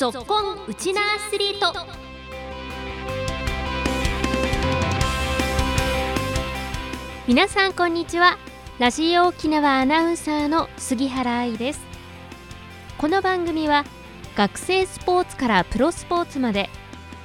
[0.00, 1.74] ぞっこんウチナアスリート。
[7.28, 8.38] 皆さんこんにちは。
[8.78, 11.82] ラジオ沖縄アナウンサーの杉原愛です。
[12.96, 13.84] この番組は
[14.36, 16.70] 学生スポーツからプロスポーツまで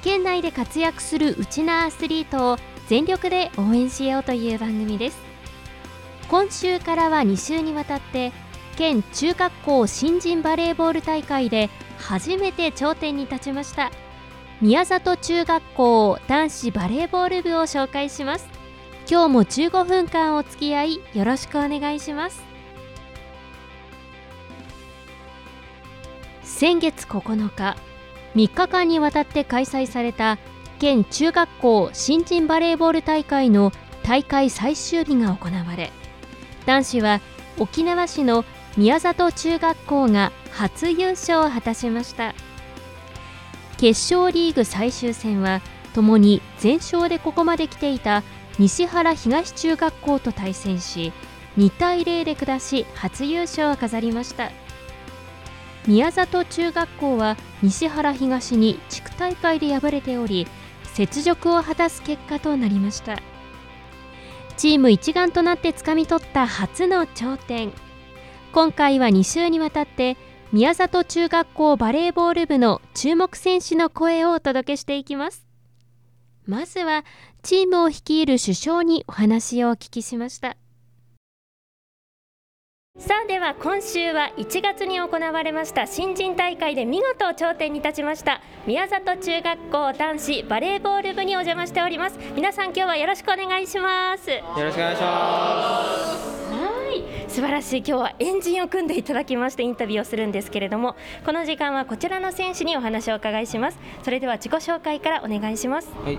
[0.02, 2.58] 県内で活躍するウチナアスリートを
[2.88, 5.18] 全力で応援しようという番組です。
[6.28, 8.34] 今週からは2週にわたって
[8.76, 13.90] 県中学校新人バレーボール大会で初めて頂点に立ちました。
[14.60, 18.48] 宮里中学校男子バレーボール部を紹介します。
[19.08, 22.42] 今日も15分間お付き合いよろしくお願いします。
[26.42, 27.76] 先月9日
[28.34, 30.38] 3日間にわたって開催された
[30.78, 35.92] 県中学校新人バレーボール大会の大会最終日が行われ
[36.64, 37.20] 男子は
[37.58, 38.44] 沖縄市の
[38.76, 42.34] 宮里中学校が初優勝を果たしました。
[43.76, 45.60] 決勝リーグ最終戦は
[45.94, 48.22] ともに全勝でここまで来ていた
[48.58, 51.12] 西原東中学校と対戦し
[51.58, 54.50] 2対0で下し初優勝を飾りました。
[55.86, 60.48] 宮里中学校は西原東に地区大会で敗れており
[60.98, 63.18] 雪辱を果たす結果となりました。
[64.56, 67.72] チーム一丸となってつかみ取った初の頂点。
[68.52, 70.16] 今回は2週にわたって
[70.56, 75.46] 宮里中学校バレーボール部の注目選手の声をお届けしていきます。
[76.46, 77.04] まずは
[77.42, 80.56] チームを率いる首相にお話をお聞きしました。
[82.98, 88.40] さあでは今週は1月に行われました新人大会で見事頂点に立ちました。
[88.66, 92.18] 宮里中学校男子バレーボール部にお邪魔しております。
[92.34, 94.30] 皆さん今日はよろしくお願いします。
[94.30, 95.90] よろしくお願いします。
[95.90, 95.95] はい
[97.36, 97.76] 素晴らしい。
[97.80, 103.78] 今日はエンジンを組んでいただきましてインタビューをするんですけれどもこの時間はこちらの選手にお話をお伺いします。
[104.02, 105.90] それでは自己紹介からお願いします。
[106.02, 106.18] はい。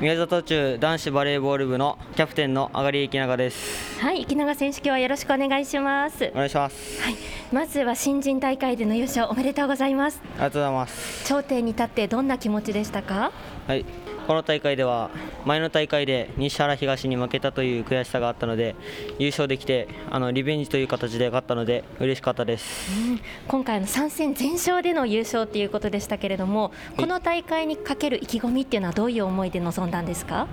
[0.00, 3.91] 宮里中男子バレーボール部のキャプテンの上がり池永です。
[4.02, 6.28] はい池永選手今日はよろしくお願いします。
[6.34, 7.00] お願いします。
[7.00, 7.14] はい
[7.52, 10.20] まずは新人大会での優勝おめでとうございます。
[10.24, 11.24] ありがとうございます。
[11.24, 13.30] 頂点に立ってどんな気持ちでしたか？
[13.68, 13.84] はい
[14.26, 15.10] この大会では
[15.44, 18.74] 前の大会で西原東に負けたという悔しさがあったので
[19.20, 30.48] 優勝できてあのリベンジという形で勝ったので嬉しかったです、うん、今回の3戦全勝での優勝ということでしたけれどもこの大会にかける意気込みっていうのはどういう思いで臨んだんですか？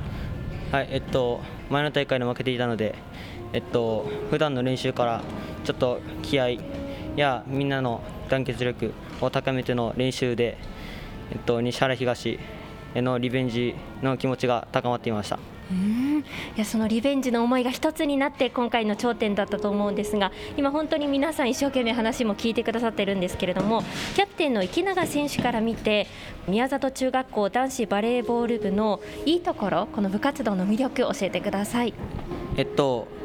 [0.71, 2.95] はいえっと前の大会で負けていたので
[3.53, 5.21] えっと普段の練習から
[5.63, 6.57] ちょっと気合
[7.15, 10.57] やみんなの団結力を高めての練習で
[11.31, 12.39] えっと西原東
[12.95, 15.39] へのリベンジの気持ちが高まっていました
[15.71, 16.23] うんい
[16.55, 23.83] やそのリベンジの思いが一つになって今回の頂点だったと思うんですが今、本当に皆さん一生懸命話も聞いてくださってるんですけれども
[24.15, 26.07] キャプテンの池永選手から見て
[26.47, 31.93] 宮里中学校男子バレーボール部のいいところこの部活動の魅力教えてください。
[32.57, 33.18] えっと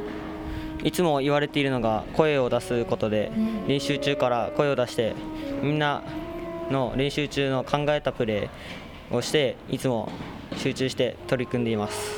[0.85, 3.31] いつも言われているのが声を出すことで、
[3.67, 5.15] 練習中から声を出して
[5.61, 6.03] みんな
[6.69, 10.09] の練習中の考えたプレーをしていつも
[10.57, 12.15] 集中して取り組んでいます。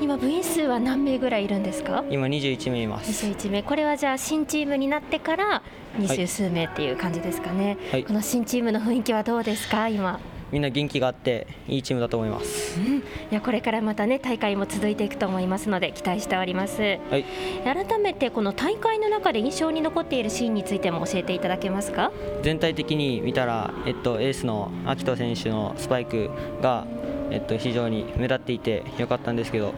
[0.00, 2.04] 今部員数は何名ぐらいいるんですか？
[2.10, 3.26] 今21名います。
[3.26, 3.62] 21名。
[3.62, 5.62] これはじゃあ新チームになってから
[5.98, 9.88] 二十数名っていう感じですかね、はい、この新チームの雰囲気はどうですか？
[9.88, 10.20] 今
[10.52, 17.24] みんな元気があっていいチームだと思います、うん、いやこれからまたね大会も続いていくと思いますので期待しております、はい、
[17.64, 22.10] 改めてこの大会の中で印象に残っているシーンについても教えていただけますか？
[22.42, 26.30] 全体的に見たら、えっと、エースの秋人選手のスパイク
[26.60, 26.86] が、
[27.30, 29.72] えっと、非常に目立っていてよかったんですけど、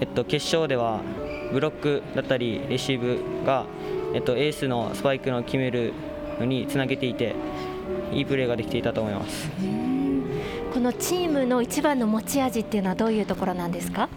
[0.00, 1.00] えっと、決勝では
[1.52, 3.66] ブロックだったりレシーブが、
[4.14, 5.92] えっと、エースのスパイクの決める
[6.40, 7.34] のにつなげていて
[8.10, 9.50] いいプレーができていたと思います。
[10.72, 14.08] このチームの一番の持ち味っていうのはどういうところなんですか？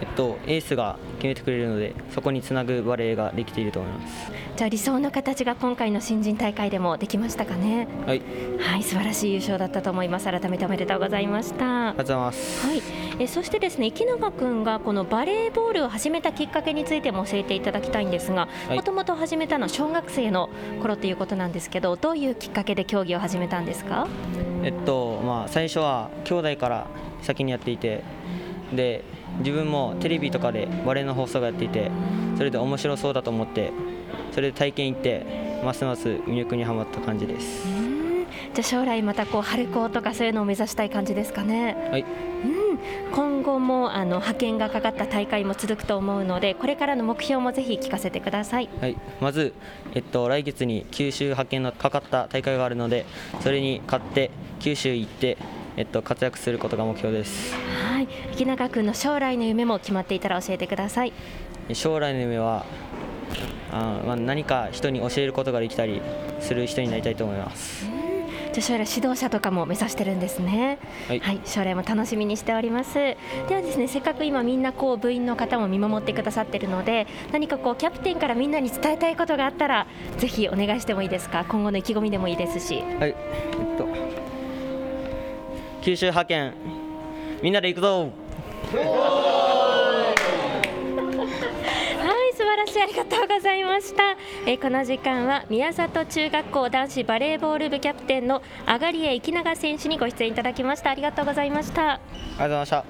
[0.00, 4.32] えっと、エースが決めてくれるのでそこにつなぐバレーができていると思います。
[4.56, 7.86] じゃあ理想の形が今回の新人大会でもできましたかね？
[8.06, 8.22] はい、
[8.58, 10.24] はい、素晴らしい優勝だったと思います。
[10.24, 11.90] 改めておめでとうございました。
[11.90, 12.82] ありがとうございます、はい、
[13.18, 20.48] えそしてですね池永君がこのバレーボールを始めたきっかけについても教えていただきたいんですがもともと始めたのは小学生の
[20.80, 24.08] 頃ということなんですけどどういうきっかけで競技を始めたんですか？
[24.62, 26.86] えっとまあ最初は兄弟から
[27.22, 28.02] 先にやっていて
[28.72, 29.04] で
[29.38, 31.90] 自分もテレビとかでバレーの放送がやっていて
[32.36, 33.72] それで面白そうだと思って
[34.32, 37.91] それで体験行ってますます魅力にはまった感じです。
[38.54, 41.76] じゃ将来またこう春高とかそういうのを目指したい感じですかね。
[41.90, 42.02] はい。
[42.02, 42.78] うん、
[43.14, 48.68] 今後もあの派遣がかかった大会も続くと思うので、これからの目標もぜひ聞かせてください。
[48.80, 48.96] はい。
[49.20, 49.54] まず
[49.94, 53.06] えっと来月に九州派遣のかかった大会があるので、
[53.40, 55.36] それに勝って九州行って。
[55.74, 57.54] えっと、活躍することが目標です。
[57.54, 61.14] はい、池永君の将来の夢も決まっていたら教えてください。
[61.72, 62.66] 将来の夢は
[63.70, 66.02] あ、まあ、何か人に教えることができたり
[66.40, 67.88] する人になりたいと思います。
[68.52, 70.78] じゃ将来指導者とかも目指してるんですね、
[71.08, 72.94] はい、はい、将来も楽しみにしております。
[72.94, 73.16] で
[73.50, 79.86] はですねせっかく今みんなこう部員の方も見守ってくださってるので何かこうキャプテンからみんなに伝えたいことがあったら
[80.18, 81.44] ぜひお願いしてもいいですか？
[81.48, 82.82] 今後の意気込みでもいいですし。
[83.00, 83.10] はい。
[83.10, 83.86] えっと
[85.82, 86.54] 九州派遣
[87.42, 88.10] みんなで行くぞ
[92.82, 100.90] ありがとうございました、えー、この時間は宮里中学校男子バレーボール部キャプテンのあがりえ生永選手にご出演いただきました。
[100.90, 101.92] ありがとうございました。
[101.92, 102.84] ありがとうございました。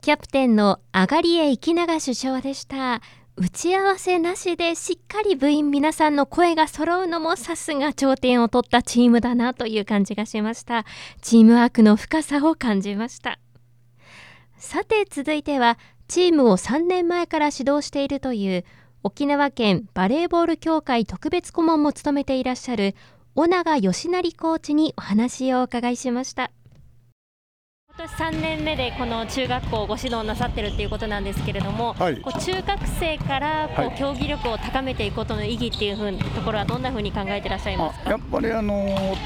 [0.00, 3.02] キャプテンのあがりえ生永首相でした。
[3.36, 10.86] 打ち合わせなしでしっかり部員皆さんの声が揃うのもさすが頂点を取ったチームだなという感じがしました。
[11.20, 13.38] チームワークの深さを感じました。
[14.56, 15.78] さて続いては
[16.10, 18.64] チームを3年前から指導しているという
[19.04, 22.96] 沖縄県バレーボール協会特別顧問も務めていらっしゃる
[23.36, 26.50] 尾長義成コーチにお話をお伺いしました。
[27.96, 38.74] 今年3年目でこの中学校をご指導なさってるっていうことなんですけれども、はい、こう中学生からこう競技力を高めていくことの意義っていうふうなところはどんなふうに考えていらっしゃいますやっぱりあの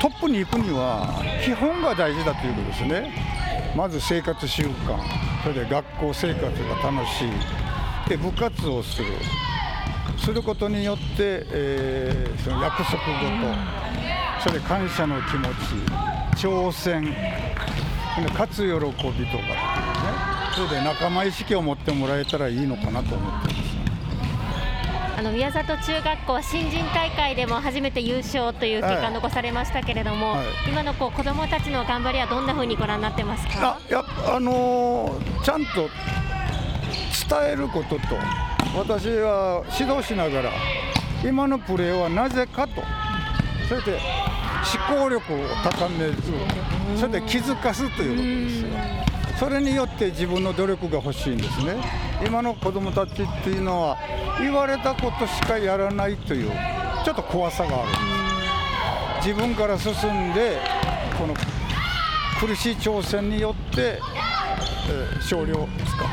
[0.02, 3.43] トップに行くには基本が大事だということですね。
[3.76, 4.98] まず生活習慣。
[5.42, 8.08] それで学校生活が楽しい。
[8.08, 9.08] で部活をする。
[10.16, 13.04] することによって、えー、その約束事。
[14.42, 15.50] それ感謝の気持ち。
[16.36, 17.14] 挑戦。
[18.32, 19.74] 勝つ喜びとかね。
[20.54, 23.53] それで仲間意識を持ってもらえたらいいのかなと思って。
[25.24, 30.44] の宮里中学校は新人大会でも初めて優勝という結果を残されましたけれども、はい。
[30.44, 33.80] はい、今のこう子どもたちの頑張りはどんなふうにご覧になってますか？
[33.88, 35.88] やあのー、ちゃんと
[37.28, 38.00] 伝えることと
[38.76, 40.50] 私は指導しながら
[41.24, 42.82] 今のプレーはなぜかと
[43.66, 43.98] それで
[44.88, 46.14] 思考力を高める
[46.96, 49.13] それで気づかすということですよ。
[49.38, 51.76] それによって自分の努力が欲しいんですね。
[52.24, 53.96] 今の子どもたちっていうのは
[54.38, 56.50] 言われたことしかやらないという
[57.04, 57.98] ちょっと怖さがあるんで
[59.22, 59.28] す。
[59.28, 60.58] 自分から進んで
[61.18, 61.34] この
[62.40, 63.98] 苦しい挑戦によって、
[64.88, 66.04] えー、勝利をつか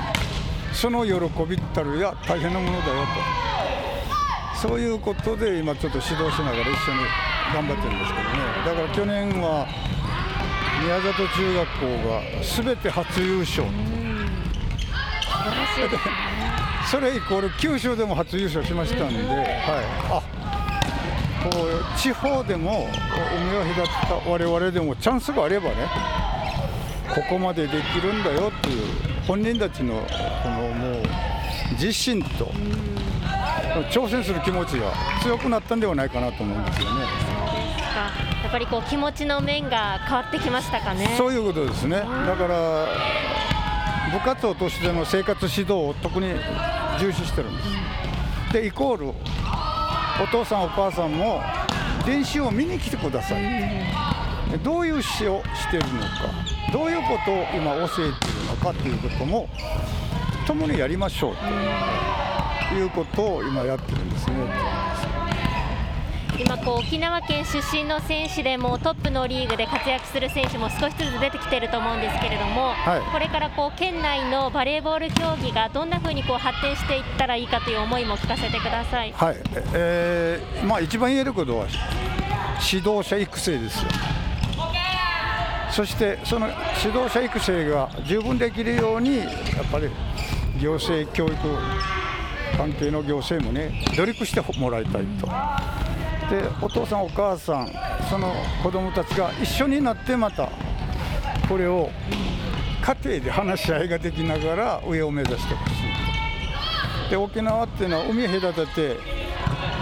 [0.73, 1.13] その喜
[1.44, 3.01] びったるや大変なものだよ
[4.53, 4.68] と。
[4.68, 7.00] そういうことで今ちょっと指導しながら一緒に
[7.53, 8.38] 頑張ってるんですけどね。
[8.65, 9.68] だから去年は
[10.81, 13.63] 宮里中学校がすべて初優勝。
[16.89, 19.45] それイコール九州でも初優勝しましたんで、はい、
[20.10, 20.22] あ
[21.44, 22.88] こう地方でも
[23.33, 25.75] 海を隔った我々でもチャンスがあればね
[27.07, 28.86] ここまでできるんだよっていう
[29.25, 30.01] 本人たちの
[30.44, 31.04] このもう
[31.74, 32.51] 自信と
[33.89, 34.92] 挑戦する気持ちが
[35.24, 38.31] 強くなったんではないかなと思うんですよね。
[38.51, 41.15] やっぱりこう気持ちの面が変わってきましたかね。
[41.18, 42.00] そういうことですね。
[42.00, 42.06] だ
[42.36, 42.86] から
[44.12, 46.33] 部活動としての生活指導を特に
[47.00, 47.69] 重視してるんです、
[48.52, 49.14] でイコールお
[50.30, 51.42] 父さんお母さんも
[52.06, 53.44] 練習を見に来てください、
[54.61, 56.07] どういう指導をしているのか
[56.73, 59.47] どういうことを今教えているのかということも
[60.45, 61.35] 共にやりましょう
[62.68, 64.81] ということを今やってるんですね。
[66.40, 79.38] 今こう沖縄県出身の選手でもトップのリーグで活躍する選手も少しずつ出てきていると思うんですけれども、はい、これからこう県内のバレーボール競技がどんなふうにこう発展していったらいいかという思いも聞かせてください、はい
[79.73, 81.68] えーまあ、一番言えることは
[82.71, 83.92] 指導者育成ですよ。
[85.71, 86.47] そしてその
[86.83, 89.30] 指導者育成が十分できるようにやっ
[89.71, 89.90] ぱり
[90.59, 91.35] 行政教育
[92.57, 95.30] 関係の行政もね努力してもらいたいと。
[96.31, 97.69] でお父さんお母さん
[98.09, 98.33] その
[98.64, 100.50] 子供たちが一緒になってまた
[101.50, 101.90] これを
[102.81, 105.71] 家庭で話し合いができながら上を目指してほし
[107.07, 108.97] いで沖縄っていうのは海隔てて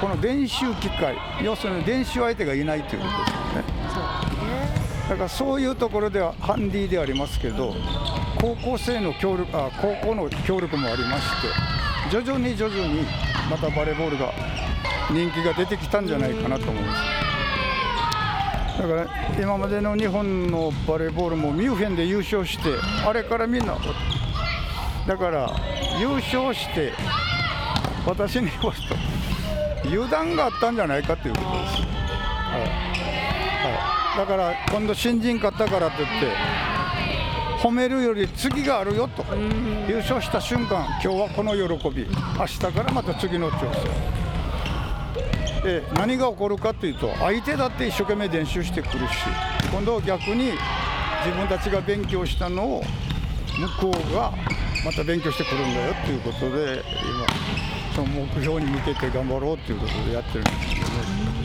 [0.01, 4.19] この練習機会要するに練習相手がいないということですよね。
[5.09, 7.75] だからそういうところではハンディでありますけど
[8.41, 11.47] 高校生の協力あ高校の協力もありまして
[12.11, 13.05] 徐々に徐々に
[13.49, 14.33] またバレーボールが
[15.11, 17.01] 人気が出てきたんじゃないかなと思います。
[18.81, 22.75] だから今までの日本のバレーボールもミュンヘンで優勝して
[23.05, 23.77] あれからみんな
[25.05, 25.51] だから
[25.99, 26.93] 優勝して
[28.05, 28.95] 私に言わすと
[29.85, 32.61] 油断があったんじゃないかということです、はい。
[33.61, 33.75] は
[34.15, 36.33] い、だから今度新人勝ったからといって
[37.61, 39.25] 褒めるより次があるよと
[39.89, 42.07] 優勝した瞬間今日はこの喜び。
[42.39, 44.18] 明日からまた次の挑戦。
[45.63, 49.13] で何が起こるかというと相手だって一生懸命練習してくるし
[49.71, 50.51] 今度は逆に
[51.25, 52.83] 自分たちが勉強したのを
[53.81, 54.33] 向こうが
[54.85, 57.27] また勉強してくるんだよということで今
[57.93, 61.39] その目標に向けて頑張ろうということでやってるんですけどね。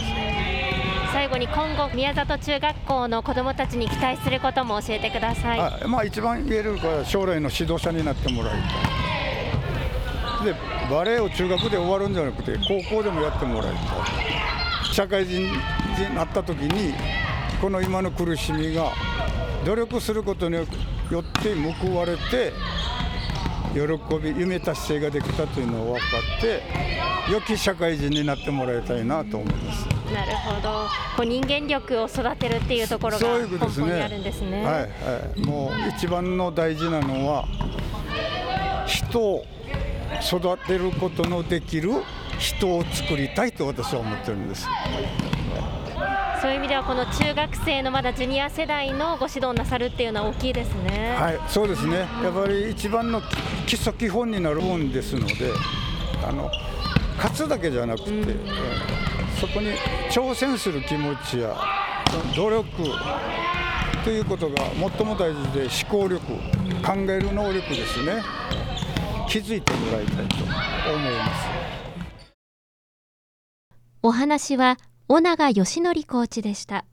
[1.12, 5.60] 最後に今後宮里中学校の子どもたちに期待することも教えてください。
[5.60, 8.58] あまあ一番言えるのは将来の指導者になってもらいた
[9.00, 9.03] い。
[10.44, 10.54] で
[10.90, 13.80] バレエを中学で終わるんじゃなくて高校でもやってもらいた。
[13.80, 15.48] い社会人に
[16.14, 16.94] なった時に
[17.60, 18.92] この今の苦しみが
[19.64, 20.66] 努力することによっ
[21.42, 22.52] て報われて
[23.72, 23.80] 喜
[24.22, 26.06] び夢達成ができたというのを分か
[26.38, 26.62] って
[27.32, 29.88] 良き社会人になってもらいたいなと思います。
[30.12, 30.86] なるほど。
[31.16, 34.86] こう人間力を育てるっていうところが根本にあるんですね、ね、はいは
[35.36, 37.46] い、もう一番の大事なのは
[38.86, 39.44] 人を
[40.22, 41.90] 育てることのできる
[42.38, 44.66] 人を作りたいと私は思ってるんです。
[46.40, 51.16] そういう意味ではこの中学生のまだジュニア世代のご指導なさるっていうのは大きいですね。
[51.18, 52.00] はいそうですね。
[52.22, 53.22] やっぱり一番の
[53.66, 55.34] 基礎基本になるもんですので
[56.26, 56.50] あの
[57.16, 58.26] 勝つだけじゃなくて、うん、
[59.40, 59.70] そこに
[60.10, 61.56] 挑戦する気持ちや
[62.36, 62.66] 努力
[64.04, 64.56] ということが
[64.96, 66.20] 最も大事で思考力
[66.84, 68.22] 考える能力ですね
[69.28, 70.36] 気づいてもらいたいと
[70.94, 71.46] 思います。
[74.02, 74.76] お話は
[75.08, 76.84] 尾長義則コーチでした。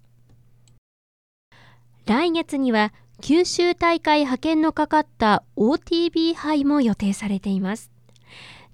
[2.06, 7.92] 来月には九州大会派遣のかかった OTB 杯も予定されています。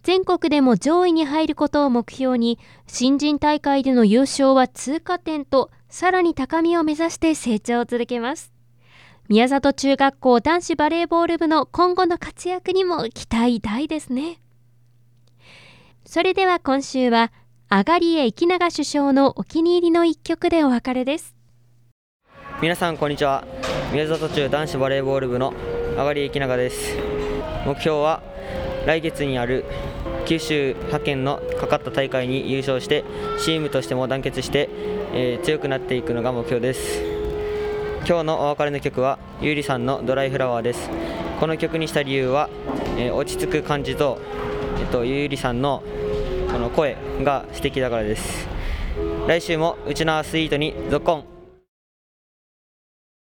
[0.03, 8.56] 全国でも上位に入ることを目標に新人大会での優勝は通過点とさらに高みを目指して成長を続けます。
[9.29, 14.39] 宮里中学校男子バレーボール部の今後の活躍にも期待大ですね。
[16.05, 17.33] それでは今週は
[17.67, 21.35] あがりえ生永首相のお気に入りの一曲でお別れです。
[22.61, 23.43] 皆さんこんにちは。
[23.91, 25.53] 宮里中男子バレーボール部の
[25.97, 26.95] あがりえ生永です。
[27.65, 28.23] 目標は
[28.85, 29.65] 来月にある
[30.25, 33.03] 九州派遣のかかった大会に優勝して
[33.43, 34.69] チームとしても団結して、
[35.11, 37.06] えー、強くなっていくのが目標です。
[38.07, 40.89] 今日のお別れの曲はゆうりさんの「ドライフラワー」です。
[41.41, 42.49] この曲にした理由は、
[42.97, 44.17] えー、落ち着く感じと、
[44.79, 45.83] えっと、ゆうりさんの
[46.49, 48.47] この声が素敵だからです。
[49.27, 51.36] 来週もうちのアスイートにゾッコン